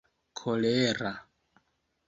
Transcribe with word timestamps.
kolera 0.37 1.11